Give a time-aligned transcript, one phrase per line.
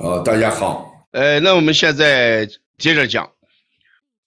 [0.00, 1.08] 好，大家好。
[1.10, 3.28] 呃，那我们现在接着讲。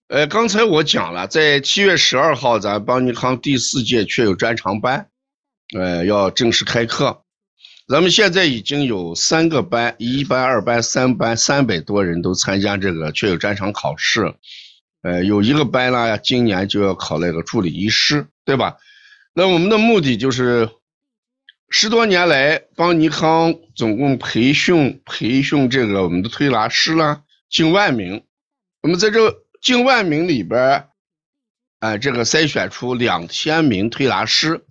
[0.09, 5.07] 呃，刚才我讲了，在七月十二号，咱邦尼康第四届确有专长班，
[5.73, 7.23] 呃，要正式开课。
[7.87, 14.35] 咱们现在已经有三个班，一班、二班、三班，三百多人都参加这个确有专长考试。
[15.03, 18.75] 呃，有一个班呢，今年就要考那个助理医师，对吧？
[19.33, 20.67] 那我们的目的就是，
[21.73, 28.25] 十多年来，邦尼康总共培训培训这个我们的推拿师啦，近万名。
[28.81, 30.89] 我们在这近万名里边，
[31.79, 34.65] 啊，这个筛选出两千名推拿师，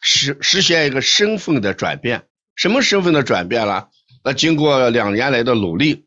[0.00, 2.26] 实实现一个身份的转变。
[2.56, 3.90] 什么身份的转变了？
[4.24, 6.06] 那经过两年来的努力。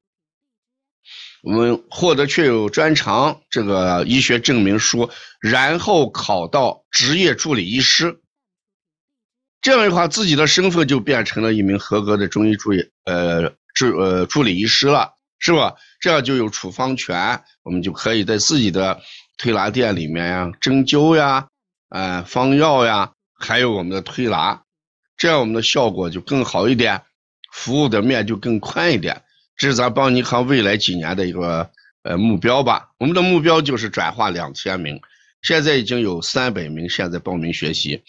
[1.44, 8.20] 我们获得确有专长这个医学证明书，然后考到执业助理医师，
[9.62, 15.76] 这样的话，自己的身份就变成了一名合格的中医助理，呃助呃助理医师了，是吧？
[16.00, 19.02] 这样就有处方权，我们就可以在自己的
[19.38, 21.48] 推拿店里面呀，针灸呀，
[21.90, 24.62] 呃方药呀，还有我们的推拿，
[25.18, 27.02] 这样我们的效果就更好一点，
[27.52, 29.22] 服务的面就更宽一点。
[29.58, 31.68] 这是咱邦尼康未来几年的一个
[32.03, 32.90] 呃目标吧？
[33.00, 35.02] 我们的目标就是转化两千名，
[35.42, 38.03] 现在已经有三百名现在报名学习，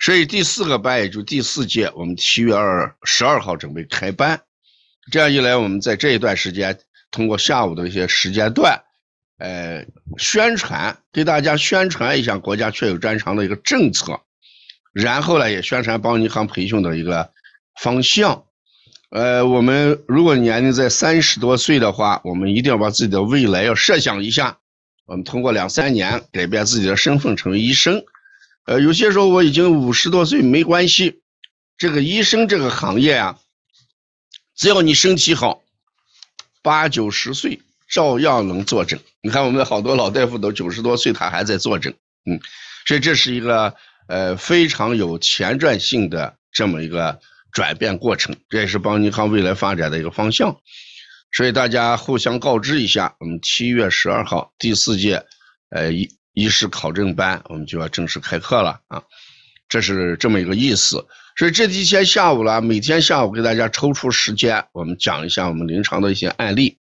[0.00, 4.40] 所以第四个班也就第四届，我们七月二十二号准备开班。
[5.10, 6.78] 这样一来，我们在这一段时间，
[7.10, 8.82] 通过下午的一些时间段，
[9.38, 9.84] 呃，
[10.18, 14.20] 宣传给大家宣传一下国家确有专长的一个政策，
[14.92, 17.30] 然后呢，也宣传邦尼行培训的一个
[17.80, 18.44] 方向。
[19.10, 24.58] 呃，我们如果年龄在三十多岁的话，我们一定要把自己的未来要设想一下。
[25.06, 28.02] 我们通过两三年改变自己的身份，成为医生。
[28.64, 31.20] 呃，有些时候我已经五十多岁没关系，
[31.76, 33.38] 这个医生这个行业啊，
[34.56, 35.62] 只要你身体好，
[36.62, 39.00] 八九十岁照样能坐诊。
[39.22, 41.94] 你看我们好多老大夫都九十多岁，他还在坐诊。
[42.24, 42.40] 嗯，
[42.86, 43.74] 所以这是一个
[44.08, 47.20] 呃非常有前瞻性的这么一个。
[47.54, 50.60] 转变过程，这也是邦尼康未来发展的一个方向，
[51.30, 55.24] 所以大家互相告知一下，我们七月十二号第四届，
[55.70, 55.92] 呃
[56.34, 59.02] 医师考证班，我们就要正式开课了啊，
[59.68, 61.06] 这是这么一个意思。
[61.36, 66.78] 所以这几天下午了，每天下午给大家抽出时间，我们讲一下我们临床的一些案例。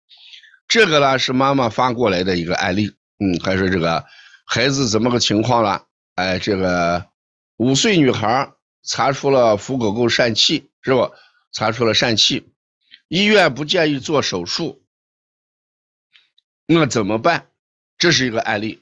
[0.66, 4.04] 这个呢是妈妈发过来的一个案例，嗯，还是这个
[4.44, 5.84] 孩子怎么个情况了？
[6.16, 7.06] 哎，这个
[7.58, 8.52] 五岁女孩。
[8.84, 11.12] 查出了腹股沟疝气，是不？
[11.52, 12.52] 查出了疝气，
[13.06, 14.82] 医院不建议做手术，
[16.66, 17.46] 那怎么办？
[17.96, 18.81] 这是一个案例。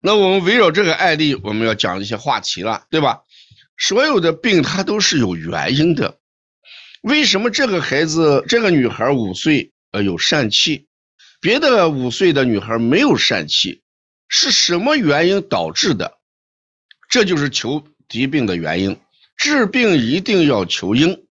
[0.00, 3.20] 那我们围绕这个案例，我们要讲一些话题了，对吧？
[3.76, 6.18] 所有的病它都是有原因的。
[7.02, 10.86] 为什么这个孩子，这个女孩五岁，呃，有疝气，
[11.40, 13.82] 别的五岁的女孩没有疝气，
[14.28, 16.18] 是什么原因导致的？
[17.08, 17.84] 这就是求。
[18.08, 18.98] 疾病的原因，
[19.36, 21.26] 治病一定要求因。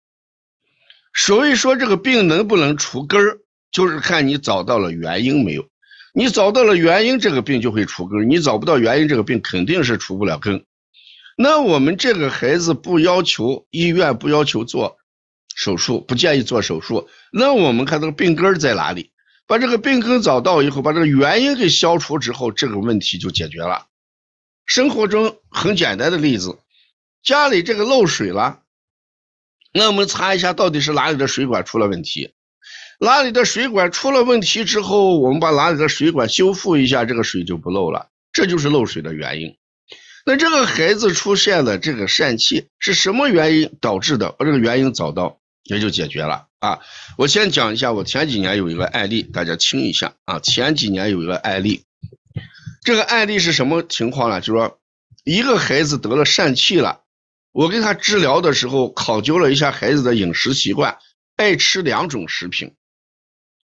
[1.13, 3.37] 所以说，这个病能不能除根儿，
[3.71, 5.69] 就是看你找到了原因没有。
[6.13, 10.63] 你找到了原因，这个病就会除根；你找不到原因，这个病肯定是除不了根。
[11.35, 14.97] 那我们这个孩子不要求医院不要求做
[15.55, 17.09] 手术，不建议做手术。
[17.31, 19.11] 那我们看这个病根在哪里？
[19.47, 23.87] 把这个病根找到以后，把这个原因给消除之后，这个问题就解决了。
[24.65, 26.59] 生活中很简单的例子。
[27.23, 28.61] 家里这个漏水了，
[29.73, 32.33] 那我们查一下到底是哪里的水管出了问题。
[33.03, 38.07] 哪里的水管出了问题之后，我们把哪里的水管修复一下，这个水就不漏了。
[38.31, 39.57] 这就是漏水的原因。
[40.25, 44.31] 那这个孩子出现的这个疝气是什么原因导致的？
[44.31, 46.79] 把这个原因找到，也就解决了啊。
[47.17, 50.39] 我先讲一下，我前几年有一个案例，大家听一下啊。
[50.39, 51.83] 前几年有一个案例，
[52.85, 54.39] 这个案例是什么情况呢？
[54.39, 54.79] 就说
[55.25, 57.01] 一个孩子得了疝气了。
[57.51, 60.97] 我给他治疗的时候，考究了一下孩子的饮食习惯，
[61.35, 62.71] 爱吃两种食品，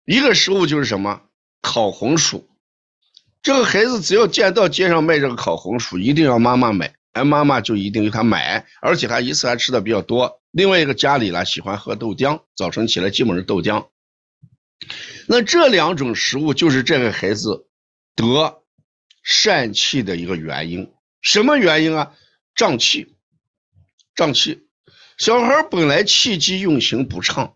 [0.06, 1.22] 一个食物就是什么
[1.62, 2.50] 烤红薯，
[3.42, 10.42] 这个孩子只要见到街上卖这个烤红薯，一定要妈妈买，哎，妈妈就一定给他买，而且他一次还吃的比较多。
[10.52, 13.88] 另外一个家里呢喜欢喝豆浆，早晨起来基本是豆浆。
[15.28, 17.68] 那这两种食物就是这个孩子
[18.16, 18.64] 得
[19.26, 22.14] 疝气的一个原因，什么原因啊？
[22.56, 23.16] 胀气。
[24.14, 24.68] 胀气，
[25.18, 27.56] 小孩本来气机运行不畅，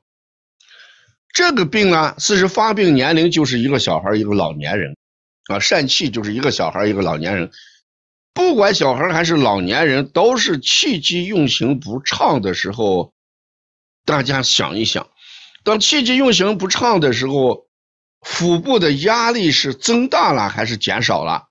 [1.35, 4.95] 这个病啊，其实发病年龄就是一个小孩一个老年人，
[5.47, 7.51] 啊，疝气就是一个小孩一个老年人，
[8.33, 13.13] 不管小孩还是老年人，都是气机运行不畅的时候。
[14.05, 15.09] 大家想一想，
[15.65, 17.67] 当气机运行不畅的时候，
[18.21, 21.49] 腹部的压力是增大了还是减少了？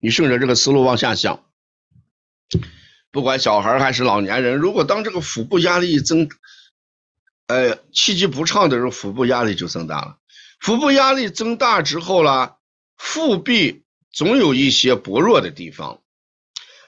[0.00, 1.44] 你顺着这个思路往下想。
[3.12, 6.28] 不管小孩还是老年人，如果当这个腹部压力增，
[7.46, 10.16] 哎，气机不畅的时候，腹部压力就增大了。
[10.60, 12.52] 腹部压力增大之后呢，
[12.96, 13.82] 腹壁
[14.12, 16.00] 总有一些薄弱的地方。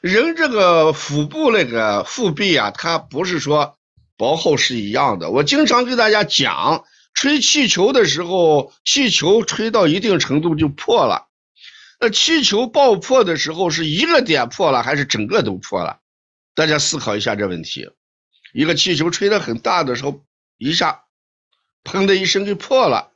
[0.00, 3.76] 人这个腹部那个腹壁啊，它不是说
[4.16, 5.30] 薄厚是一样的。
[5.30, 11.26] 我经常给大家讲，吹气球的时候，气球吹到一定程度就破了。
[11.98, 15.98] 那气球爆破的时候，是一个点破了，还是整个都破了？
[16.54, 17.90] 大家思考一下这问题：
[18.52, 20.22] 一个气球吹得很大的时候，
[20.58, 21.04] 一下，
[21.84, 23.12] 砰的一声给破了。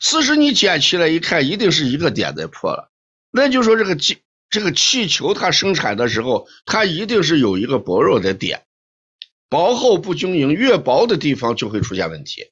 [0.00, 2.90] 此时你捡起来一看，一定是一个点在破了。
[3.30, 4.18] 那就说这个气
[4.50, 8.66] 这个气球它生产的时候，它一定是有一个薄弱的点，
[9.48, 12.50] 薄厚不均匀，越薄的地方就会出现问题。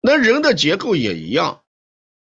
[0.00, 1.62] 那人的结构也一样，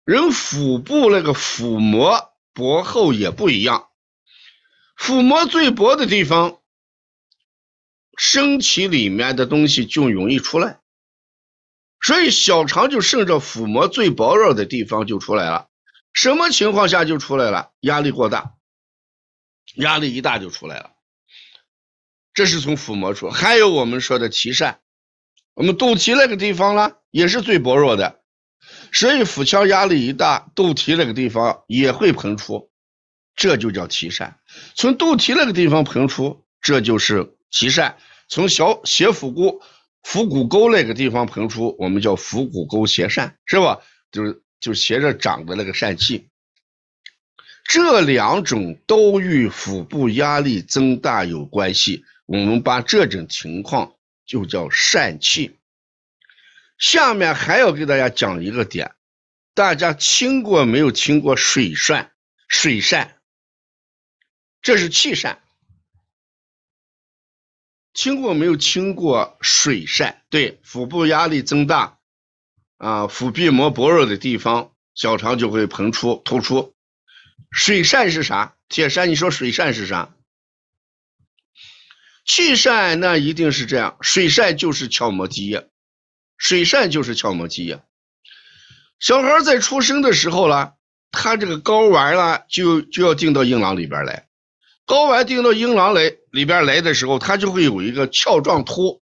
[0.03, 3.89] 人腹部那个腹膜薄厚也不一样，
[4.95, 6.59] 腹膜最薄的地方。
[8.17, 10.79] 身体里面的东西就容易出来，
[12.05, 15.69] 所以小肠就顺着腹膜最薄弱的地方就出来了。
[16.13, 17.71] 什么情况下就出来了？
[17.79, 18.51] 压力过大，
[19.73, 20.91] 压力一大就出来了。
[22.31, 23.31] 这是从腹膜出。
[23.31, 24.75] 还有我们说的脐疝，
[25.55, 28.21] 我们肚脐那个地方呢，也是最薄弱的，
[28.93, 32.69] 所以腹腔压力一大，肚脐那个地方也会膨出，
[33.35, 34.35] 这就叫脐疝。
[34.75, 37.35] 从肚脐那个地方膨出，这就是。
[37.51, 37.95] 脐疝
[38.27, 39.63] 从小斜腹股
[40.05, 43.81] 腹股沟那个地方膨出，我们叫腹股沟斜疝，是吧？
[44.11, 46.29] 就是就斜着长的那个疝气。
[47.63, 53.95] 这两种都与腹部压力增大有关系，我们把这种情况
[54.27, 55.57] 就叫疝气。
[56.77, 58.93] 下面还要给大家讲一个点，
[59.55, 60.91] 大家听过没有？
[60.91, 62.09] 听过水疝？
[62.47, 63.09] 水疝，
[64.61, 65.39] 这是气疝。
[67.95, 68.57] 听过没有？
[68.57, 70.17] 听过水疝？
[70.29, 71.97] 对，腹部压力增大，
[72.77, 76.75] 啊，腹壁膜薄弱的地方，小肠就会膨出、突出。
[77.51, 78.55] 水疝是啥？
[78.67, 80.13] 铁山，你说水疝是啥？
[82.25, 85.69] 气疝那一定是这样，水疝就是鞘膜积液，
[86.37, 87.81] 水疝就是鞘膜积液。
[88.99, 90.73] 小孩在出生的时候了，
[91.11, 94.27] 他这个睾丸呢，就就要进到阴囊里边来。
[94.85, 99.01] 睾丸进到阴囊来里边来的时候，它就会有一个鞘状突，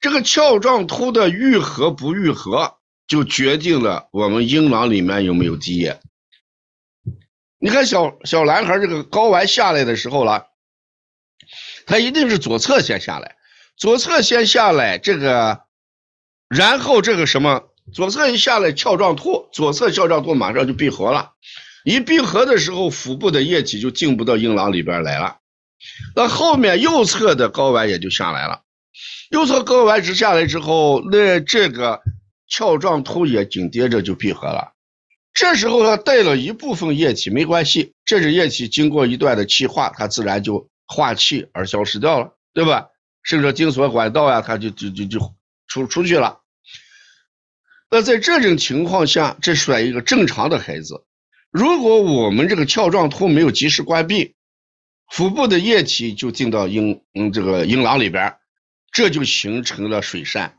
[0.00, 6.00] 这个鞘状突的愈合不愈合，就决定了我们阴囊里面有没有积液。
[7.60, 10.46] 你看小小男孩这个睾丸下来的时候了，
[11.86, 13.36] 他一定是左侧先下来，
[13.76, 15.60] 左侧先下来这个，
[16.48, 17.62] 然后这个什么，
[17.92, 21.32] 左侧一下来鞘状突，左侧鞘状突马上就闭合了。
[21.84, 25.36] 一闭合的时候，腹部的液体就进不到阴囊里边来了。
[26.14, 28.62] 那后面右侧的睾丸也就下来了。
[29.30, 32.02] 右侧睾丸直下来之后，那这个
[32.48, 34.72] 鞘状突也紧接着就闭合了。
[35.32, 42.88] 这时候它带了一部分液体，没关系，这是液体经过一段的气化，它自然就化气而消失掉了，对吧？
[43.22, 45.34] 顺着精索管道呀，它就就就就
[45.68, 46.40] 出出去了。
[47.90, 51.04] 那在这种情况下，这算一个正常的孩子。
[51.50, 54.34] 如果我们这个鞘状突没有及时关闭，
[55.10, 58.36] 腹部的液体就进到阴嗯这个阴囊里边，
[58.90, 60.52] 这就形成了水疝。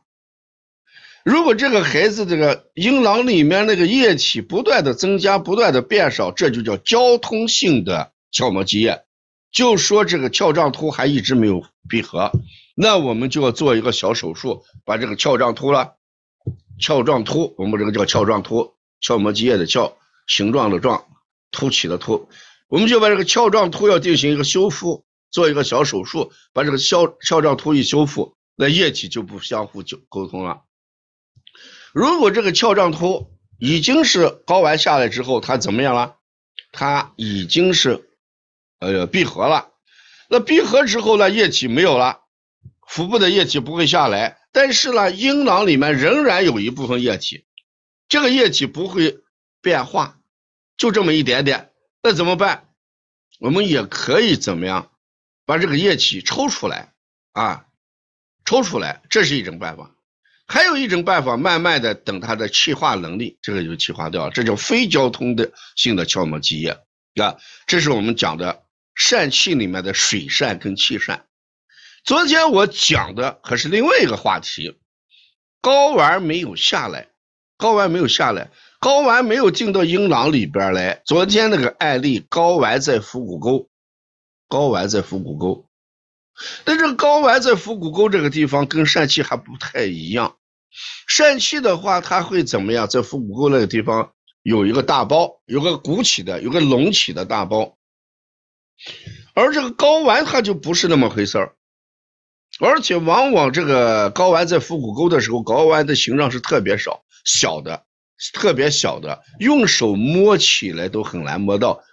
[1.24, 9.04] 如果这个孩子这个阴囊里面那个液体不断的增加，不断的变少，这就叫交通性的鞘膜积液。
[9.52, 12.32] 就说这个鞘状突还一直没有闭合，
[12.76, 15.96] 那我们就要做一个小手术，把这个鞘状突了，
[16.80, 19.98] 鞘状突，我们这个叫鞘状突，鞘膜积液的鞘。
[20.28, 21.04] 形状的状，
[21.52, 22.30] 凸起的凸，
[22.72, 30.62] 我们就把这个鞘状突要进行一个修复，做一个小手术，把这个鞘鞘状突一修复，那液体就不相互就沟通了。
[31.92, 36.16] 如果这个鞘状突已经是睾丸下来之后，它怎么样了？
[36.72, 38.10] 它已经是
[38.80, 39.70] 呃闭合了。
[40.30, 42.22] 那闭合之后呢，液体没有了，
[42.88, 47.44] 腹部的液体不会下来，但是呢，阴囊里面仍然有一部分液体，
[48.08, 49.20] 这个液体不会。
[49.64, 50.18] 变化
[50.76, 51.71] 就这么一点点，
[52.02, 52.68] 那怎么办？
[53.40, 54.92] 我们也可以怎么样，
[55.46, 56.94] 把这个液体抽出来
[57.32, 57.66] 啊，
[58.46, 59.92] 抽出来，这是一种办法。
[60.48, 66.78] 还有一种办法，慢慢的等它的气化能力，这个就气化掉了，这叫非交通的性的鞘膜积液
[67.16, 67.38] 啊。
[67.68, 68.64] 这是我们讲的
[68.96, 71.22] 疝气里面的水疝跟气疝。
[72.04, 74.78] 昨天我讲的可是另外一个话题，
[75.62, 77.08] 睾丸没有下来，
[77.58, 78.52] 睾丸没有下来，
[78.82, 81.04] 睾丸没有进到阴囊里边来。
[81.06, 83.70] 昨天那个案例，睾丸在腹股沟，
[84.50, 85.68] 睾丸在腹股沟。
[86.66, 90.36] 但这个睾丸在腹股沟这个地方跟疝气还不太一样。
[91.08, 92.88] 疝气的话，它会怎么样？
[92.88, 97.78] 在腹股沟那个地方有一个大包，有个鼓起的，有个隆起的大包。
[99.36, 101.54] 而这个睾丸它就不是那么回事儿，
[102.60, 107.86] 而且往往这个睾丸在腹股沟的时候，睾丸的形状是特别少小的，
[108.34, 111.84] 特别小的，用手摸起来都很难摸到。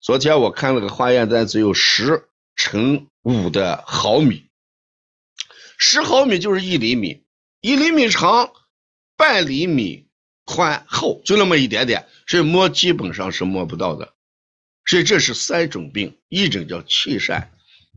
[0.00, 4.48] 昨天我看了个化验单，只有十乘五的毫米，
[5.76, 7.24] 十毫米就是一厘米，
[7.60, 8.52] 一厘米长，
[9.16, 10.06] 半厘米
[10.44, 14.14] 宽厚，就那么一点点，所以摸基本上是摸不到的。
[14.84, 17.48] 所以这是三种病，一种叫气疝，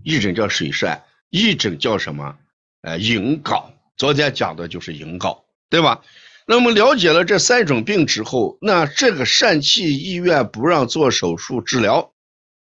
[0.04, 2.38] 一种叫水疝，一种叫什么？
[2.82, 3.72] 呃，隐睾。
[3.96, 6.04] 昨天讲的就是隐睾，对吧？
[6.52, 12.12] 那么了解了这三种病之后，那这个疝气医院不让做手术治疗，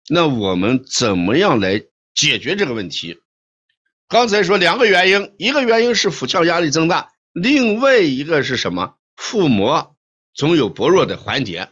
[0.08, 1.81] 那我们怎么样来
[2.13, 3.19] 解决这个问题？
[4.08, 8.93] 刚才说两个原因，一个原因是腹腔压力增大，另外一个是什么？
[9.15, 9.96] 腹膜
[10.36, 11.69] 总有薄弱的环节，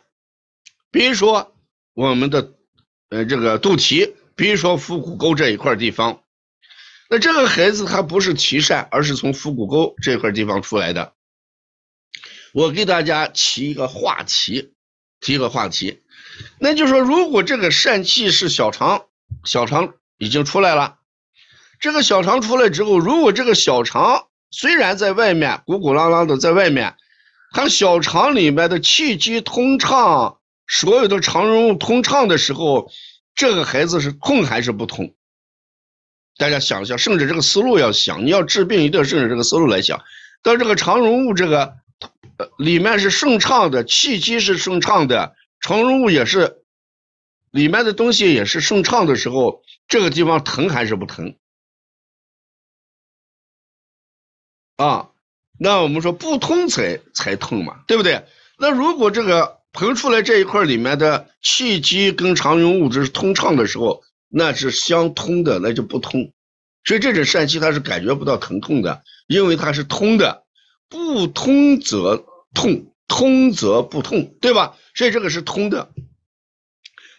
[0.91, 1.53] 比如说。
[1.93, 2.53] 我们的
[3.09, 6.21] 呃这个肚脐，比如说腹股沟这一块地方，
[7.09, 11.13] 那这个孩子他不是脐疝，而是从腹股沟这块地方出来的。
[12.53, 14.73] 我给大家提一个话题，
[15.19, 16.01] 提一个话题，
[16.59, 19.05] 那就是说，如果这个疝气是小肠，
[19.43, 20.97] 小肠已经出来了，
[21.79, 26.95] 这个小肠出来之后，如果这个小肠虽然在外面鼓鼓囊囊的在外面，
[27.51, 30.37] 它小肠里面的气机通畅。
[30.69, 32.91] 所有的肠容物通畅的时候，
[33.35, 35.15] 这个孩子是痛还是不痛？
[36.37, 40.03] 大家想一下，顺着这个思路要想，你要治病一定要顺着这个思路来想。
[40.43, 41.77] 当这个肠容物这个
[42.57, 46.63] 里面是顺畅的，气机是顺畅的，肠容物也是
[47.51, 51.35] 里面的东西也是顺畅的时候，这个地方疼还是不疼？
[54.77, 55.09] 啊，
[55.59, 58.25] 那我们说不通才才痛嘛，对不对？
[58.57, 59.57] 那如果这个。
[59.73, 66.33] 膨出来这一块里面的气机跟肠容物质是通畅的时候，那是相通的，那就不通。
[66.83, 70.46] 所以这种疝气它是感觉不到疼痛的，因为它是通的，
[70.89, 74.77] 不通则痛，通则不痛，对吧？
[74.95, 75.91] 所以这个是通的，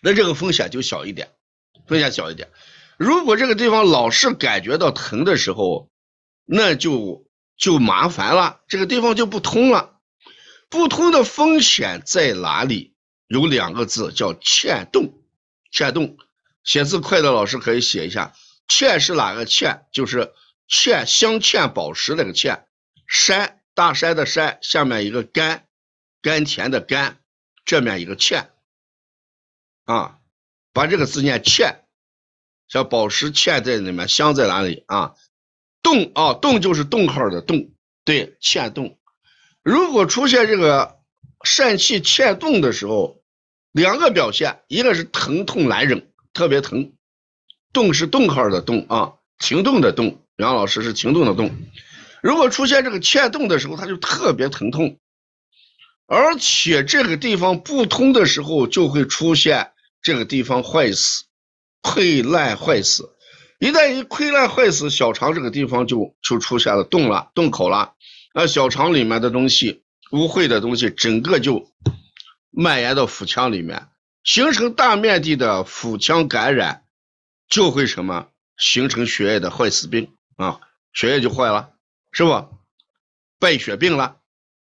[0.02, 1.30] 那这个风险就小一点，
[1.86, 2.50] 风险小一点。
[2.96, 5.88] 如果这个地方老是感觉到疼的时候，
[6.44, 9.96] 那就就麻烦了，这个地方就不通了。
[10.70, 12.94] 不通的风险在哪里？
[13.26, 15.12] 有两个字叫嵌洞，
[15.72, 16.16] 嵌洞。
[16.64, 18.34] 写字快的老师可以写一下，
[18.68, 19.82] 嵌是哪个嵌？
[19.92, 20.32] 就是
[20.68, 22.64] 嵌镶嵌宝石那个嵌。
[23.06, 25.64] 山大山的山，下面一个甘，
[26.20, 27.20] 甘甜的甘，
[27.64, 28.46] 这面一个嵌。
[29.84, 30.18] 啊，
[30.72, 31.76] 把这个字念嵌，
[32.66, 35.14] 像宝石嵌在里面，镶在哪里啊？
[35.80, 37.70] 洞啊，洞就是洞号的洞，
[38.04, 38.98] 对，嵌洞。
[39.62, 40.98] 如果出现这个
[41.46, 43.22] 疝气嵌洞的时候，
[43.70, 46.94] 两个表现，一个是疼痛难忍，特别疼，
[47.72, 51.56] 洞是洞号的洞啊，停动的动，杨老师是停动的动。
[52.22, 54.98] 如果出现这个嵌洞的时候，它就特别疼痛，
[56.06, 59.72] 而且这个地方不通的时候，就会出现
[60.02, 61.24] 这个地方坏死、
[61.82, 63.14] 溃烂坏死。
[63.58, 67.94] 一旦一溃烂坏死，小肠这个地方就就出现了洞了，洞口了。
[68.32, 69.82] 那小肠里面的东西，
[70.12, 71.68] 污秽的东西，整个就
[72.50, 73.88] 蔓延到腹腔里面，
[74.22, 76.84] 形成大面积的腹腔感染，
[77.48, 78.28] 就会什么？
[78.56, 80.12] 形成血液的坏死病。
[80.36, 80.60] 啊，
[80.92, 81.70] 血液就坏了，
[82.12, 82.58] 是不？
[83.38, 84.20] 败血病了，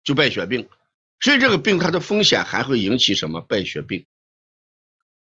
[0.04, 0.68] 就败血病，
[1.20, 4.04] 所以这个病它的风险还会引起什么败血病？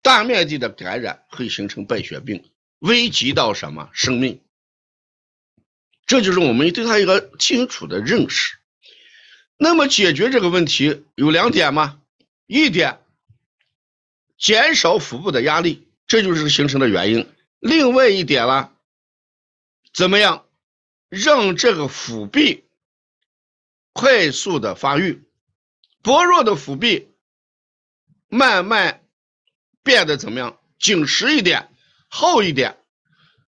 [0.02, 4.42] 大面积的感染会形成败血病，危及到什么生命？
[6.08, 8.58] 这就是我们对它一个清楚的认识。
[9.58, 12.02] 那么解决这个问题有两点吗？
[12.46, 13.00] 一点，
[14.38, 17.28] 减少腹部的压力，这就是形成的原因。
[17.60, 18.76] 另外一点啦，
[19.94, 20.45] 怎么样
[21.16, 22.66] 让这个腹壁
[23.94, 25.24] 快速的发育，
[26.04, 27.08] 薄弱的腹壁
[28.28, 29.02] 慢慢
[29.82, 31.70] 变得怎么样紧实一点、
[32.10, 32.76] 厚一点。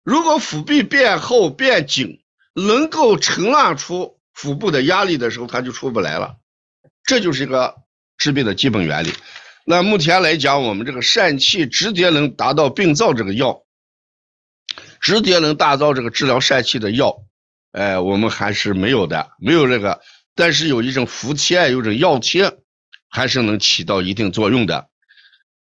[0.03, 2.23] 如果腹壁变厚变紧，
[2.53, 6.37] 能够承纳出腹部的压力的时候，它就出不来了。
[7.05, 7.77] 这就是一个
[8.19, 9.15] 治病的基本原理。
[9.65, 13.63] 那目前来讲，我们这个疝气直接能达到病灶这个药，
[15.01, 17.25] 直接能达到这个治疗疝气的药，
[17.77, 20.01] 呃，我们还是没有的，没有这个，
[20.35, 22.57] 但是有一种服贴，有一种药贴，
[23.07, 24.89] 还是能起到一定作用的。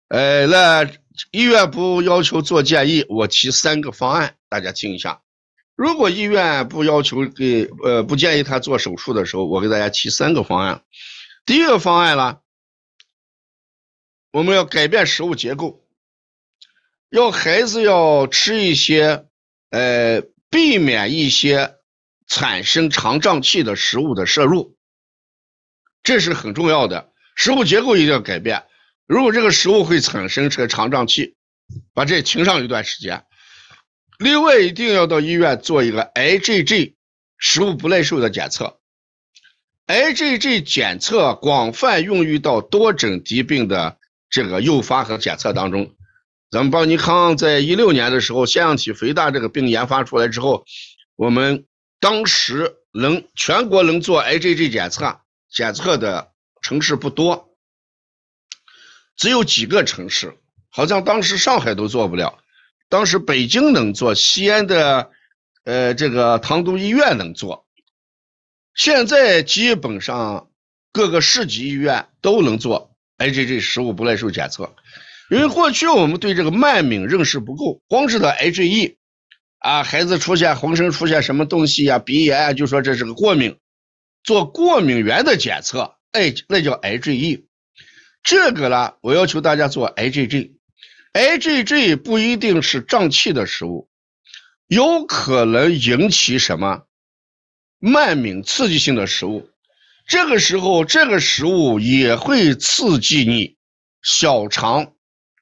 [0.07, 0.89] 呃，那
[1.31, 5.23] 医院不要求做建议，我提三个方案，大家听一下。
[5.75, 10.83] 如果医院不要求给，呃，不建议他做手术的时候，我给大家提三个方案。
[11.45, 12.37] 第一个方案呢，
[14.31, 15.85] 我们要改变食物结构，
[17.09, 19.25] 要孩子要吃一些，
[19.69, 21.75] 呃，避免一些
[22.27, 24.75] 产生肠胀气的食物的摄入，
[26.03, 27.11] 这是很重要的。
[27.35, 28.63] 食物结构一定要改变。
[29.05, 31.35] 如果这个食物会产生这个肠胀气，
[31.93, 33.25] 把这停上一段时间。
[34.17, 36.93] 另外，一定要到医院做一个 IgG
[37.37, 38.79] 食物不耐受的检测。
[39.87, 43.97] IgG 检测广泛用于到多种疾病的
[44.29, 45.93] 这个诱发和检测当中。
[46.49, 50.65] 咱们邦尼康在一六年的时候，腺样体肥大这个病研发出来之后，
[51.15, 51.65] 我们
[51.99, 57.57] 当时能全国能做 IgG 检测检测的城市不多，
[59.15, 60.37] 只有几个城市，
[60.69, 62.39] 好像当时上海都做不了。
[62.89, 65.09] 当时北京能做，西安的，
[65.63, 67.65] 呃，这个唐都医院能做。
[68.75, 70.49] 现在基本上
[70.91, 74.75] 各个市级医院都能做 IgG 食物不耐受检测。
[75.31, 78.97] 因为过去我们对这个慢敏认识不够，光知道 IgE，
[79.65, 83.57] 啊，孩子出现浑身出现什么东西呀，鼻炎啊，就说这是个过敏，
[84.23, 87.45] 做过敏原的检测，哎，那叫 IgE。
[88.21, 90.51] 这个呢，我要求大家做 IgG。
[91.13, 93.89] IgG 不一定是胀气的食物，
[94.67, 96.83] 有可能引起什么
[97.79, 99.49] 慢敏刺激性的食物。
[100.07, 103.57] 这个时候，这个食物也会刺激你
[104.03, 104.93] 小肠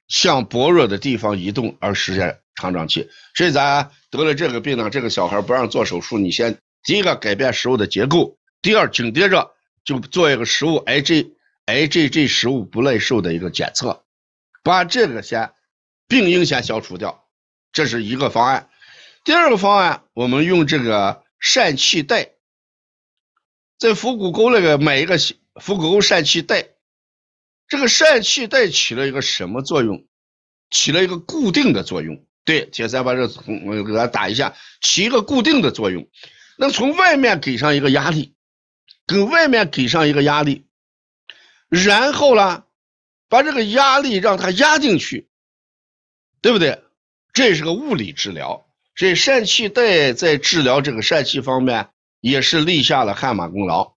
[0.08, 3.10] 向薄弱的地方移动，而实现肠胀气。
[3.36, 9.52] 所以咱得了这个病呢，这个小孩不让做手术，你先第一个改变食物的结构，第二紧接着
[9.84, 11.34] 就做一个食物 Ig
[11.66, 14.04] IgG 食物不耐受的一个检测，
[14.64, 15.52] 把这个先。
[16.06, 17.26] 病因先消除掉，
[17.72, 18.70] 这是一个方案。
[19.24, 22.34] 第二个方案，我们用这个疝气袋，
[23.80, 25.18] 在腹股沟那个买一个
[25.60, 26.68] 腹股沟疝气袋。
[27.68, 30.06] 这个疝气袋起了一个什么作用？
[30.70, 32.24] 起了一个固定的作用。
[32.46, 33.22] 对，铁三把这
[33.66, 36.08] 我给它打一下，起一个固定的作用。
[36.58, 38.36] 那从外面给上一个压力，
[39.06, 40.66] 跟外面给上一个压力，
[41.70, 42.64] 然后呢，
[43.30, 45.30] 把这个压力让它压进去。
[46.42, 46.84] 对不对？
[47.32, 48.66] 这是个物理治疗，
[48.98, 51.88] 所以疝气袋在治疗这个疝气方面
[52.20, 53.94] 也是立下了汗马功劳。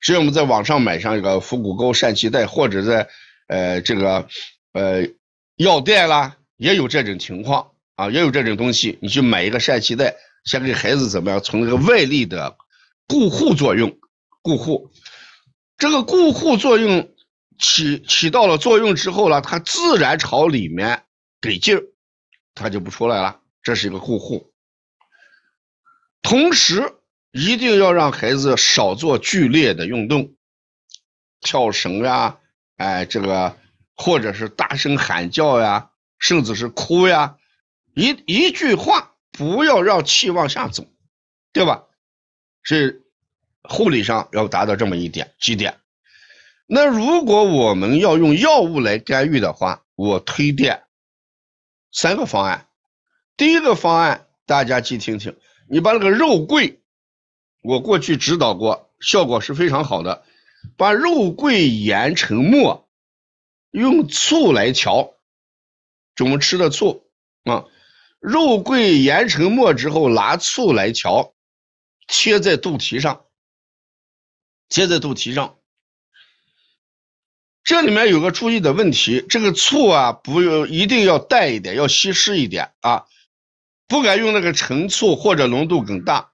[0.00, 3.08] 所以我们在网上买上一个腹股沟疝气袋，或者在
[3.46, 4.26] 呃这个
[4.72, 5.06] 呃
[5.54, 8.98] 药店啦，也有这种情况啊，也有这种东西。
[9.02, 11.40] 你去买一个疝气袋，先给孩子怎么样？
[11.40, 12.56] 从那个外力的
[13.06, 13.98] 固护作用，
[14.42, 14.90] 固护，
[15.78, 17.14] 这个固护作用
[17.58, 21.02] 起起到了作用之后呢，它自然朝里面。
[21.40, 21.82] 给劲儿，
[22.54, 23.38] 它就不出来了。
[23.62, 24.50] 这是一个固护。
[26.22, 26.94] 同时，
[27.32, 30.36] 一定要让孩子少做剧烈的运动，
[31.42, 32.38] 跳绳呀，
[32.78, 33.58] 哎，这个
[33.94, 37.36] 或者是大声喊叫呀，甚至是哭呀。
[37.94, 40.86] 一一句话，不要让气往下走，
[41.52, 41.84] 对吧？
[42.62, 43.04] 是
[43.62, 45.80] 护理上要达到这么一点几点。
[46.66, 50.82] 那如果我们要用药物来干预的话，我推荐。
[51.92, 52.66] 三个方案，
[53.36, 55.36] 第一个方案大家记听听，
[55.68, 56.80] 你把那个肉桂，
[57.60, 60.24] 我过去指导过，效果是非常好的。
[60.76, 62.88] 把肉桂研成末，
[63.70, 65.14] 用醋来调，
[66.16, 67.06] 怎么吃的醋
[67.44, 67.66] 啊？
[68.24, 71.34] 肉桂研成末之后，拿醋来调，
[72.06, 73.26] 贴在肚脐上，
[74.70, 75.56] 贴在肚脐上。
[77.62, 83.04] 这里面有个注意的问题，这个醋啊，不用一定要淡一点，要稀释一点啊，
[83.88, 86.32] 不敢用那个陈醋或者浓度更大。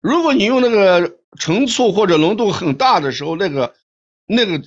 [0.00, 3.74] 如果你用那个陈醋或者浓度很大的时候，那个
[4.26, 4.62] 那个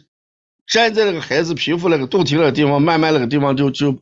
[0.68, 4.02] 粘在那个孩子皮肤那个肚脐那个地方，慢慢那个地方就就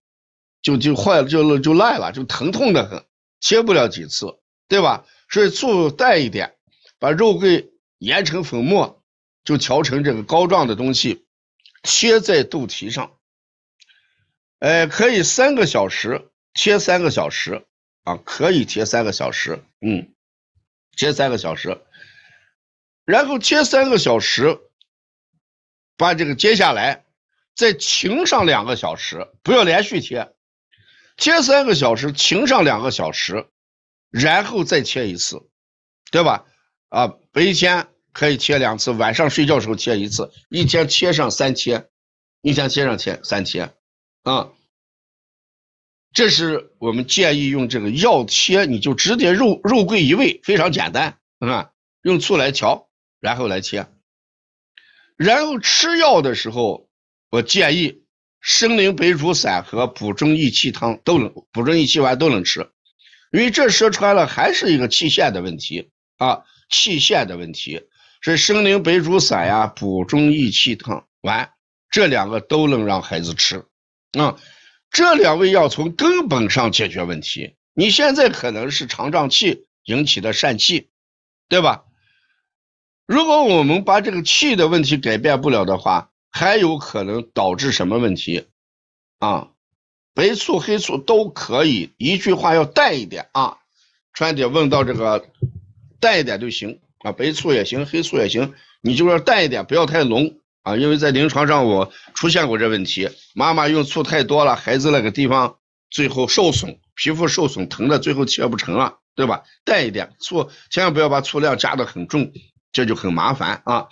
[0.66, 3.06] 就就坏了，就就烂了，就疼痛的很，
[3.40, 5.06] 切不了几次，对吧？
[5.30, 6.56] 所以醋淡一点，
[6.98, 9.04] 把肉桂研成粉末，
[9.44, 11.28] 就调成这个膏状的东西。
[11.84, 13.16] 贴在肚脐上，
[14.58, 17.64] 哎，可以三个小时贴三个小时
[18.04, 20.16] 啊，可以贴三个小时，嗯，
[20.98, 21.80] 贴三个小时，
[23.06, 24.58] 然后贴三个小时，
[25.96, 27.06] 把这个接下来，
[27.54, 30.34] 再停上两个小时，不要连续贴，
[31.18, 33.48] 切三个小时，停上两个小时，
[34.10, 35.50] 然后再切一次，
[36.12, 36.46] 对吧？
[36.90, 41.90] 啊，白天可以切两次，晚上睡觉时候切一次，一天切上三切，
[42.42, 43.74] 一天切上切三切，
[44.24, 44.52] 啊，
[46.14, 51.72] 这是我们建议用这个药切，你就直接肉肉桂一味，非常简单，啊，
[52.04, 53.88] 用醋来调，然后来切，
[55.18, 56.90] 然后吃药的时候，
[57.30, 58.05] 我建议
[58.48, 62.70] 生灵白术散和补中益气汤都能，补中益气丸都能吃。
[63.32, 67.82] 因为这说穿了还是一个气陷的问题啊，气陷的问题
[68.22, 71.50] 是生灵白术散呀、补中益气汤丸
[71.90, 73.66] 这两个都能让孩子吃
[74.12, 74.38] 啊，
[74.92, 77.56] 这两味药从根本上解决问题。
[77.74, 80.92] 你现在可能是肠胀气引起的疝气，
[81.50, 81.86] 对吧？
[83.08, 88.48] 如果我们把这个气的问题改变不了的话，还有可能导致什么问题
[89.20, 89.52] 啊？
[90.14, 93.60] 白醋、黑醋都可以，一句话要淡一点啊。
[94.12, 95.30] 川姐问到这个，
[96.02, 100.76] 淡一点就行啊，白醋也行，黑醋也行，你就要淡一点，不要太浓啊。
[100.76, 105.58] 因为在临床上我出现过这问题，妈妈用醋太多了，孩子那个地方
[105.90, 109.44] 最后受损，皮肤受损，疼的最后切不成了，对吧？
[109.64, 112.34] 淡一点，醋千万不要把醋量加的很重，
[112.74, 113.88] 这就很麻烦啊。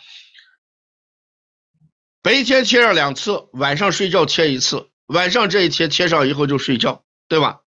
[2.24, 4.90] 白天切上两次，晚上睡觉切一次。
[5.08, 7.60] 晚上这一贴贴上以后就睡觉，对吧？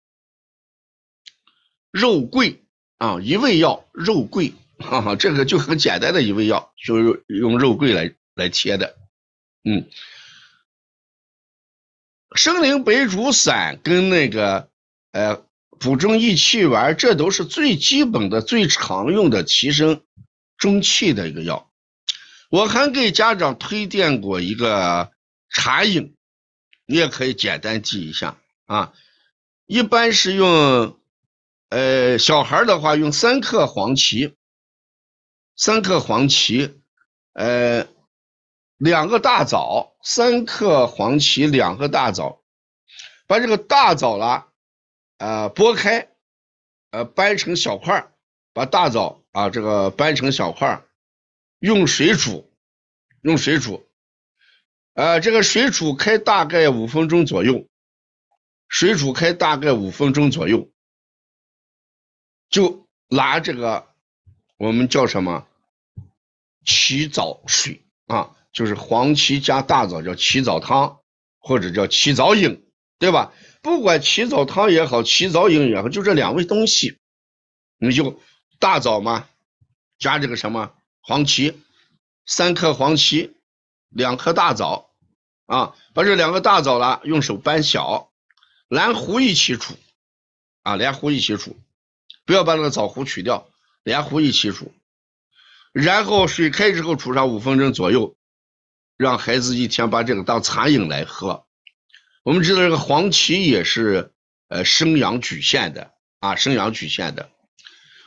[1.90, 2.64] 肉桂
[2.96, 8.96] 啊，一味药，肉桂，哈哈，这个就很简单的一味药，就是用肉桂来来贴的。
[9.62, 9.86] 嗯，
[12.34, 14.70] 生灵白术散跟那个
[15.12, 15.44] 呃
[15.78, 20.02] 补中益气丸，这都是最基本的、最常用的提升
[20.56, 21.70] 中气的一个药。
[22.56, 25.12] 我还给家长推荐过一个
[25.50, 26.16] 茶饮。
[26.86, 28.94] 你也可以简单记一下啊，
[29.66, 30.98] 一般是用，
[31.68, 34.36] 呃，小孩的话用三克黄芪，
[35.54, 36.80] 三克黄芪，
[37.34, 37.86] 呃，
[38.78, 42.40] 两个大枣，三克黄芪，两个大枣，
[43.26, 44.48] 把这个大枣啦，
[45.18, 46.08] 呃，剥开，
[46.90, 48.10] 呃，掰成小块
[48.54, 50.86] 把大枣啊这个掰成小块儿
[51.58, 52.52] 用水煮，
[53.22, 53.88] 用水煮。
[54.94, 57.68] 呃，这个水煮开大概五分钟左右，
[58.68, 60.70] 水煮开大概五分钟左右，
[62.48, 63.94] 就拿这个
[64.56, 65.46] 我们叫什么
[66.64, 71.00] 起枣水啊，就是黄芪加大枣叫起枣汤，
[71.38, 72.66] 或者叫起枣饮，
[72.98, 73.34] 对吧？
[73.60, 76.98] 不管起枣汤也好，起枣饮也好，就这两味东西，
[77.78, 78.18] 你就
[78.58, 79.28] 大枣嘛，
[79.98, 80.74] 加这个什么
[81.06, 81.62] 黄芪，
[82.26, 83.36] 三克黄芪，
[83.90, 84.90] 两颗大枣。
[85.46, 88.10] 啊，把这两个大枣了，用手掰小，
[88.66, 89.74] 蓝糊一起煮，
[90.64, 91.56] 啊，连核一起煮，
[92.24, 93.48] 不要把那个枣核取掉，
[93.84, 94.74] 连核一起煮，
[95.70, 98.16] 然后水开之后煮上五分钟左右，
[98.96, 101.46] 让孩子一天把这个当茶饮来喝。
[102.24, 104.10] 我们知道这个黄芪也是
[104.48, 107.30] 呃生阳举陷的啊，生阳举陷的。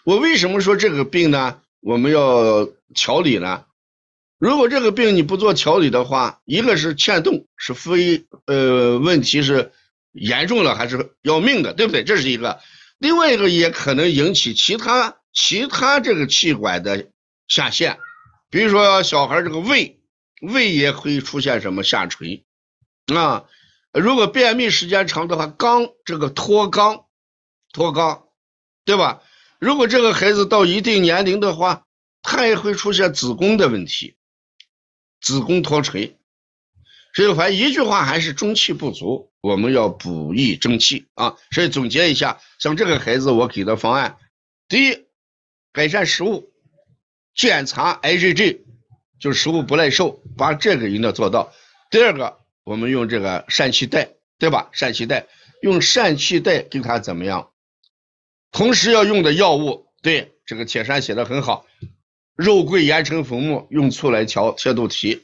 [0.03, 1.61] 我为什么说这个病呢？
[1.79, 3.65] 我们要调理呢？
[4.37, 9.73] 如果这个病你不做调理的话，一个是欠动，是非呃问题是
[10.13, 12.03] 严重了还是要命的，对不对？
[12.03, 12.59] 这是一个。
[12.97, 17.09] 另外一个也可能引起其他其他这个气管的
[17.47, 17.99] 下陷，
[18.49, 19.99] 比如说小孩这个胃
[20.41, 22.45] 胃也会出现什么下垂
[23.07, 23.45] 啊。
[23.91, 27.05] 如果便秘时间长的话，肛这个脱肛
[27.73, 28.23] 脱肛，
[28.85, 29.21] 对吧？
[29.59, 31.85] 如果这个孩子到一定年龄的话，
[32.21, 34.15] 他也会出现子宫的问题。
[35.21, 36.17] 子宫脱垂，
[37.13, 41.35] 所以反正一句话还是中气不足，我们要补益正气啊。
[41.51, 44.17] 所以总结一下，像这个孩子，我给的方案：
[44.69, 45.05] 第一，
[45.73, 46.53] 改善食物，
[47.35, 48.61] 检查 IgG，
[49.19, 51.51] 就食物不耐受，把这个一定要做到。
[51.91, 54.69] 第二个，我们用这个疝气带，对吧？
[54.73, 55.27] 疝气带
[55.61, 57.51] 用疝气带给他怎么样？
[58.51, 61.65] 同时要用的药物，对这个铁山写的很好。
[62.39, 65.23] 肉桂研成粉末，用醋来调，贴肚脐，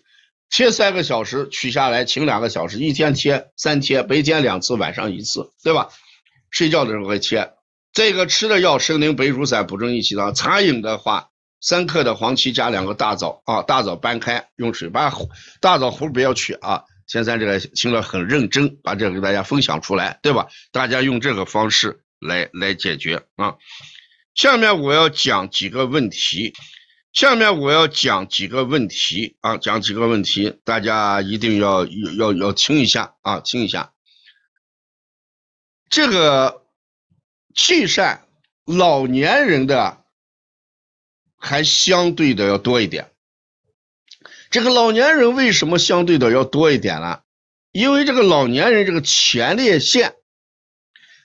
[0.49, 5.88] 贴三个小时，取下来停两个小时，一天贴三贴，白天两次，晚上一次，对吧？
[6.51, 7.54] 睡觉的时候会贴。
[7.93, 10.36] 这个吃的药，生灵白术散补中益气汤。
[10.36, 11.30] 茶饮的话，
[11.62, 15.10] 三克的黄芪加两个大枣啊，大枣掰开，用水把
[15.62, 16.84] 大枣核不要去啊。
[17.08, 20.47] 先生这个听了很认真，把这个给大家分享出来，对吧？
[20.73, 23.56] 大家用这个方式来来解决啊。
[24.34, 26.51] 下面我要讲几个问题。
[27.15, 33.93] 下面我要讲几个问题啊，讲几个问题，大家一定要要要听一下啊，听一下。
[35.89, 36.65] 这个
[37.56, 38.19] 气疝，
[38.65, 40.04] 老年人的
[41.38, 43.13] 还相对的要多一点。
[44.49, 47.21] 这个老年人为什么相对的要多一点呢？
[47.71, 50.15] 因为这个老年人这个前列腺，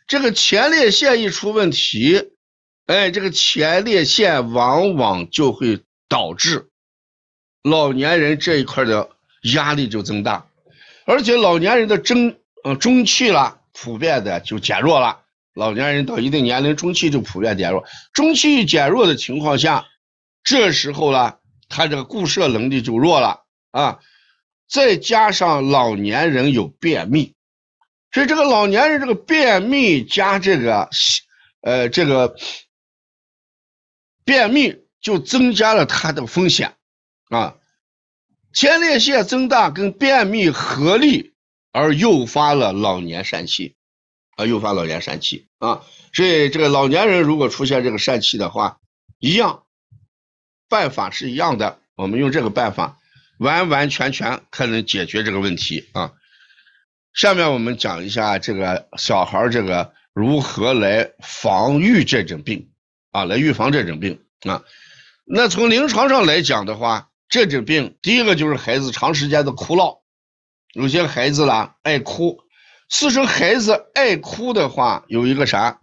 [0.07, 2.31] 这个前列腺一出问题，
[2.91, 6.71] 哎，这个前列腺往往就会导致
[7.63, 9.11] 老年人这一块的
[9.43, 10.45] 压力就增大，
[11.07, 15.21] 而且老年人的中呃中气啦，普遍的就减弱了。
[15.55, 19.87] 老年人到一定年龄，中气就普遍减弱，中气减弱的情况下，
[20.43, 21.37] 这时候呢，
[21.69, 24.01] 他这个固摄能力就弱了啊。
[24.69, 27.35] 再加上老年人有便秘，
[28.11, 30.91] 所以这个老年人这个便秘加这个，
[31.61, 32.35] 呃，这个
[34.25, 36.75] 便秘就增加了他的风险
[37.29, 37.57] 啊。
[38.53, 41.33] 前列腺增大跟便秘合力
[41.73, 43.77] 而诱发了老年疝气，
[44.37, 45.83] 啊，诱发老年疝气啊。
[46.13, 48.81] 所以这个老年人如果出现这个疝气的话，
[49.19, 49.65] 一样，
[50.69, 52.97] 办法是一样的，我们用这个办法。
[53.39, 56.13] 完完全全可能解决这个问题啊！
[57.15, 62.70] 下面我们讲一下这个小孩这个如何来防御这种病
[63.11, 64.63] 啊，来预防这种病啊。
[65.25, 70.01] 那从临床上来讲的话，这种病第一个就是孩子长时间的哭闹，
[70.73, 72.41] 有些孩子啦爱哭，
[72.89, 75.81] 其实孩子爱哭的话，有一个啥，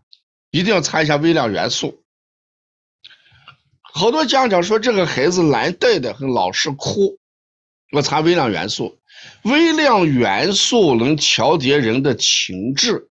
[0.51, 2.03] 一定要查一下微量元素。
[3.81, 7.17] 好多家长说这个孩子难带的很，老是哭。
[7.93, 8.99] 我查微量元素，
[9.43, 13.09] 微量元素能调节人的情志，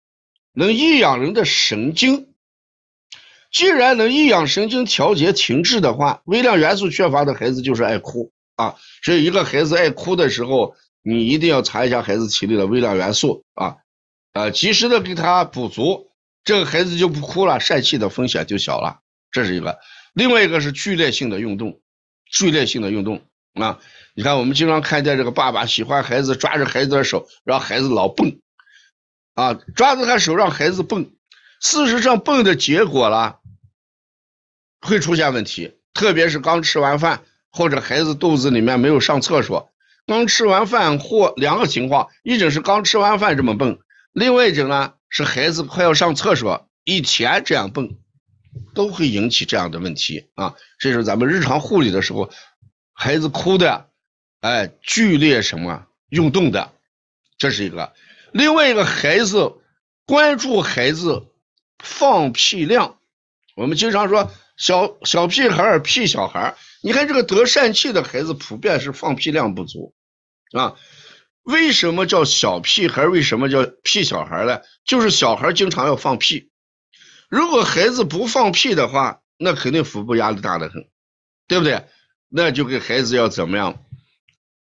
[0.53, 2.30] 能抑养人的神经。
[3.51, 8.77] 既然能抑养神经、调节情志的话，微量元素缺乏的孩子就是爱哭啊。
[9.03, 13.77] 所以，一个孩子爱哭的时候，你一定要查一下孩子体内的微量元素啊，
[14.33, 16.11] 呃，及时的给他补足，
[16.45, 19.01] 这个孩子就不哭了，疝气的风险就小了。
[19.33, 19.79] 这是一个。
[20.13, 21.81] 另外一个是剧烈性的运动，
[22.31, 23.23] 剧烈性的运动
[23.55, 23.81] 啊。
[24.15, 28.39] 你看，我们经常看见这个爸爸喜欢孩子抓着孩子的手，让孩子老蹦，
[29.35, 31.11] 啊，抓着他手让孩子蹦。
[31.61, 33.40] 事实上，蹦的结果了，
[34.81, 35.75] 会出现问题。
[35.95, 39.71] 特别是刚吃完饭，或者孩子肚子里面没有上厕所，
[40.07, 43.79] 刚吃完饭或两个情况：一种是刚吃完饭这么蹦，
[44.13, 47.97] 另外一种呢是孩子快要上厕所以前这样蹦，
[48.75, 50.55] 都会引起这样的问题啊。
[50.79, 52.31] 这是咱们日常护理的时候，
[52.93, 53.87] 孩子哭的。
[54.41, 56.73] 哎，剧烈什么运动的，
[57.37, 57.93] 这是一个；
[58.33, 59.53] 另外一个孩子
[60.07, 61.27] 关注孩子
[61.79, 62.97] 放屁量，
[63.55, 66.57] 我们经常说小小屁孩儿、屁小孩儿。
[66.83, 69.95] 你看这个得疝气的孩子，普遍是放屁量不足
[70.53, 70.77] 啊。
[71.43, 73.07] 为什么叫小屁孩？
[73.07, 74.61] 为什么叫屁小孩呢？
[74.85, 76.51] 就是小孩经常要放屁。
[77.31, 80.87] 如果孩子不放屁的话，那肯定腹部压力大的很，
[81.49, 81.87] 对不对？
[82.29, 83.83] 那就给孩子要怎么样？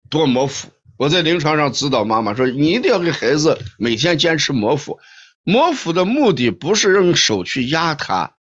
[0.09, 4.99] 多磨腹，我在临床上指导妈妈说，你一定要给孩子每天坚持磨腹。
[5.43, 8.35] 磨腹的目的不是用手去压它，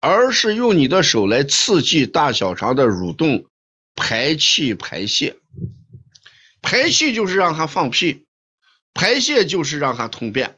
[0.00, 3.46] 而是用你的手来刺激大小肠的蠕动、
[3.96, 5.36] 排气、排泄。
[6.60, 8.26] 排气就是让它放屁，
[8.94, 10.56] 排泄就是让它通便。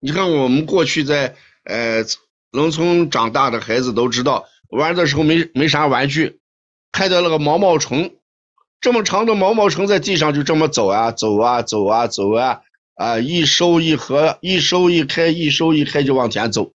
[0.00, 2.04] 你看，我们过去在呃
[2.52, 6.38] 农村长大的孩子都知道，玩的时候没没啥玩具，
[6.92, 8.14] 看到那个毛毛虫。
[8.80, 12.60] 这么长的毛毛虫在地上就这么走啊走啊走啊走啊
[12.94, 16.72] 啊一收一合一收一开一收一开就往前走，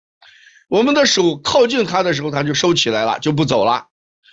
[0.70, 3.88] 我们的手靠近它的时候它就收起来了就不走了，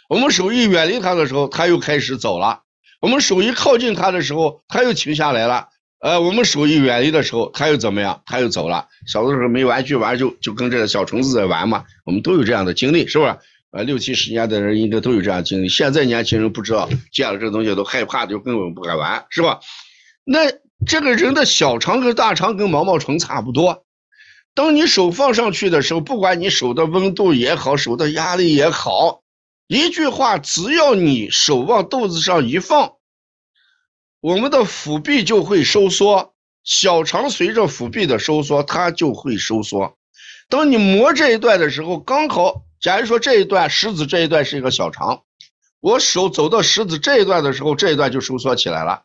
[0.09, 2.61] 我们手一远离它的时候它又开始走了，
[3.01, 5.69] 我们手一靠近它的时候它又停下来了，
[5.99, 8.87] 呃我们手一远离的时候它又怎么样它又走了。
[9.07, 13.35] 小的时候没玩具玩就就跟这个小虫子在玩嘛，我们都有这样的经历是不是？
[13.73, 15.69] 呃，六七十年代的人应该都有这样经历。
[15.69, 19.61] 现在年轻人不知道，见了这东西都害怕，就根本不敢玩，是吧？
[20.25, 20.41] 那
[20.87, 23.86] 这个人的小肠跟大肠跟毛毛虫差不多。
[24.57, 29.21] 当你手放上去的时候，不管你手的温度也好，手的压力也好，
[29.67, 32.95] 一句话，只要你手往肚子上一放，
[34.21, 36.33] 我们的腹壁就会收缩，
[36.65, 39.99] 小肠随着腹壁的收缩，它就会收缩。
[40.49, 42.63] 当你磨这一段的时候，刚好。
[42.81, 45.25] 假如说这一段食指这一段是一个小肠，
[45.81, 49.03] 我手走到食指这一段的时候，这一段就收缩起来了。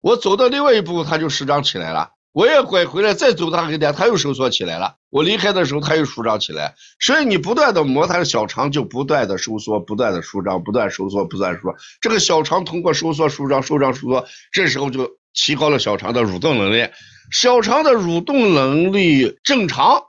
[0.00, 2.10] 我走到另外一步，它就舒张起来了。
[2.32, 4.96] 我也拐回来再走它一点，它又收缩起来了。
[5.10, 6.74] 我离开的时候，它又舒张起来。
[6.98, 11.76] 所以你不断的磨它的小肠，就不断的收缩，不断的舒张，不断收缩，不断舒张。
[12.00, 16.88] 这个小肠通过收缩、舒张、收张、收缩，这时候就提高了小肠的蠕动能力。
[17.30, 20.02] 小肠的蠕动能力正常，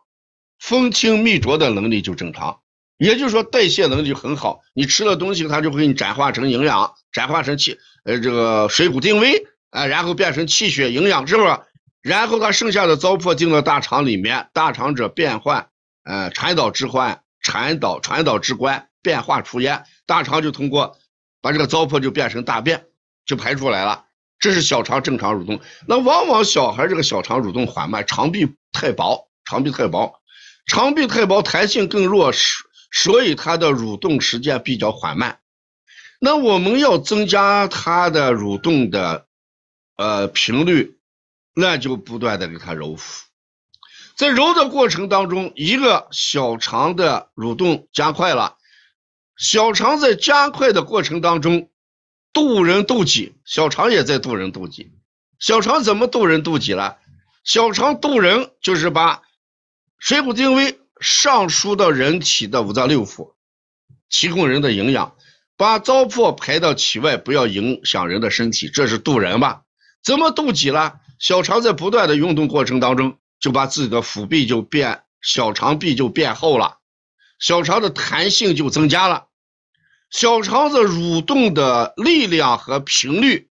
[0.59, 2.59] 风清泌浊的能力就正常。
[2.97, 11.59] 也就是说代谢能力很好，你吃了东西它就会给你转化成营养，转化成气呃这个水谷精微啊，然后变成气血营养，是不是？
[12.03, 15.69] 然后它剩下的糟粕进了大肠里面，大肠者变换，
[16.03, 20.97] 呃传导之患，传导传导之官，变化出焉，大肠就通过
[21.41, 22.85] 把这个糟粕就变成大便，
[23.25, 24.05] 就排出来了。
[24.37, 30.19] 这是小肠正常蠕动，那往往小孩这个小肠蠕动缓慢，肠壁太薄，肠壁太薄，
[30.67, 32.33] 肠壁太薄，弹性更弱，
[32.91, 35.39] 所以它的蠕动时间比较缓慢。
[36.19, 39.27] 那我们要增加它的蠕动的
[39.95, 40.97] 呃频率，
[41.53, 43.25] 那就不断的给它揉腹，
[44.15, 48.57] 在揉的过程当中，一个小肠的蠕动加快了，
[49.37, 51.69] 小肠在加快的过程当中。
[52.33, 54.91] 渡人渡己，小肠也在渡人渡己。
[55.37, 56.97] 小肠怎么渡人渡己了？
[57.43, 59.21] 小肠渡人就是把
[59.99, 63.35] 水谷精微上输到人体的五脏六腑，
[64.09, 65.15] 提供人的营养，
[65.57, 69.61] 把糟粕排到体外，不要影响人的身体，这是渡人吧？
[70.03, 71.01] 怎么渡己了？
[71.23, 76.79] 小肠在不断的运动过程当中，就把自己的腹壁就变，小肠壁就变厚了，
[77.39, 79.29] 小肠的弹性就增加了。
[80.09, 83.49] 小肠子蠕动的力量和频率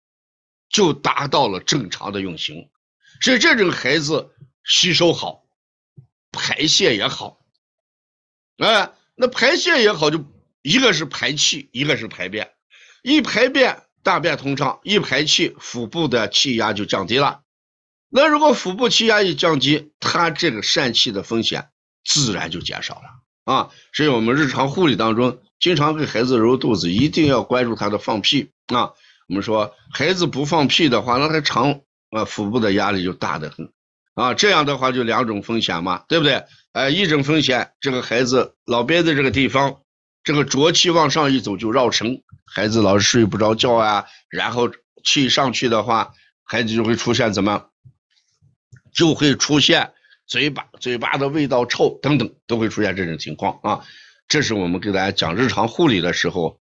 [0.69, 2.69] 就达到了正常的运行，
[3.19, 4.29] 所以这种孩子
[4.63, 5.43] 吸收好，
[6.31, 7.41] 排泄也好。
[8.59, 10.23] 哎，那排泄也好，就
[10.61, 12.49] 一个是排气，一个是排便。
[13.03, 17.41] 一排便，大便通畅；一排气，腹部的气压就降低了。
[18.09, 21.69] 那如果腹部气压一降低，他这个疝气的风险
[22.05, 23.69] 自然就减少了啊。
[23.93, 25.39] 所以我们日常护理当中。
[25.59, 28.93] 经常给孩子揉肚子，一定要关注他的放屁啊！
[29.27, 33.73] 我们说孩子不放屁的话，那他肠啊腹部的压力就大得很
[34.13, 34.35] 啊。
[34.35, 36.43] 这样的话就两种风险嘛，对不对？
[36.73, 39.77] 哎，一种风险，这个孩子老憋在这个地方，
[40.23, 44.05] 这个浊气往上一走就绕城，孩子老是睡不着觉啊。
[44.29, 44.69] 然后
[45.03, 47.65] 气上去的话，孩子就会出现怎么？
[48.97, 49.93] 就会出现
[50.25, 53.85] 嘴巴嘴巴的味道臭等等，都会出现这种情况啊。
[54.27, 56.59] 这是我们给大家讲日常护理的时候，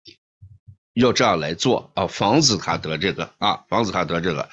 [0.95, 4.51] 要这样来做啊，防止他得这个啊，防止他得这个。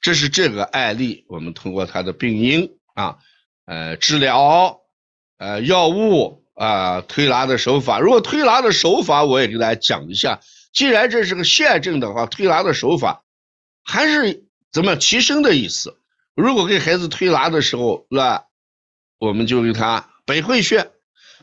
[0.00, 3.18] 这是这个案例，我们通过他的病因啊，
[3.66, 4.80] 呃，治疗，
[5.36, 8.00] 呃，药物啊，推拿的手法。
[8.00, 10.40] 如果推拿的手法，我也给大家讲一下。
[10.72, 13.22] 既然这是个县症的话，推拿的手法
[13.84, 15.97] 还是怎么提升的意思。
[16.38, 18.44] 如果给孩子推拿的时候，那
[19.18, 20.92] 我们就给他百会穴。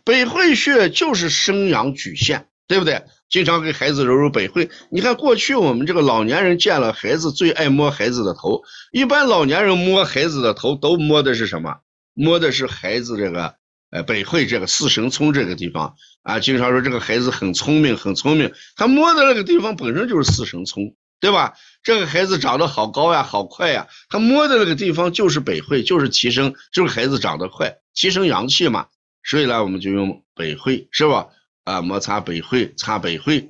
[0.06, 3.04] 百会穴就是生阳举陷，对不对？
[3.28, 4.70] 经常给孩子揉揉百会。
[4.90, 8.62] 你看过去我们这个老年人见了孩子最爱摸孩子的头，
[8.94, 11.76] 一般老年人摸孩子的头都摸的是什么？
[12.14, 13.56] 摸的是孩子这个
[13.92, 16.40] 呃百会这个四神聪这个地方啊。
[16.40, 21.54] 经常说这个孩子很聪明，很聪明，他摸的那个地方本身就是四神聪，对吧？
[21.82, 28.88] 这个孩子长得好高呀，好快呀，他摸的那个地方就是百会，就是提升，就是孩子长得快，提升阳气嘛。
[29.24, 31.28] 所以呢，我们就用百会，是吧？
[31.64, 33.50] 啊，摩擦百会，擦百会。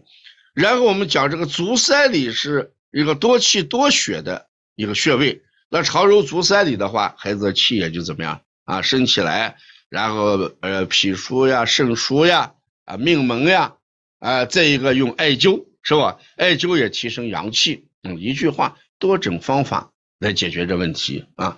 [0.54, 5.42] 然后我们讲这个足三里是一个多气多血的一个穴位。
[5.70, 9.58] 那常揉足三里的话，孩子的气也就怎么样啊，升起来。
[9.90, 12.54] 然后呃，脾腧呀，肾腧呀，
[12.86, 13.74] 啊，命门呀，
[14.20, 16.20] 啊，再一个用艾灸，是吧？
[16.36, 17.88] 艾灸也提升阳气。
[18.04, 21.58] 嗯，一句话，多种方法来解决这问题啊。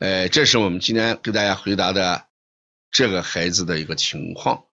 [0.00, 2.26] 呃，这是我们今天给大家回答的。
[2.90, 4.64] 这个孩子的一个情况。